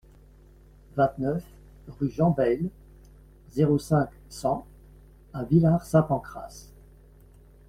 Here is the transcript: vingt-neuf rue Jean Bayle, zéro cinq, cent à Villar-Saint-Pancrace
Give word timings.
vingt-neuf 0.97 1.43
rue 1.87 2.09
Jean 2.09 2.31
Bayle, 2.31 2.71
zéro 3.51 3.77
cinq, 3.77 4.09
cent 4.29 4.65
à 5.31 5.43
Villar-Saint-Pancrace 5.43 6.73